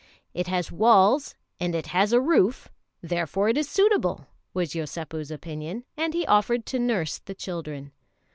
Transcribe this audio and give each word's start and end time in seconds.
"It 0.33 0.47
has 0.47 0.71
walls 0.71 1.35
and 1.59 1.75
it 1.75 1.85
has 1.93 2.11
a 2.11 2.19
roof, 2.19 2.69
therefore 3.03 3.49
it 3.49 3.57
is 3.59 3.69
suitable," 3.69 4.25
was 4.51 4.73
Yosépu's 4.73 5.29
opinion; 5.29 5.83
and 5.95 6.15
he 6.15 6.25
offered 6.25 6.65
to 6.65 6.79
nurse 6.79 7.19
the 7.19 7.35
children. 7.35 7.91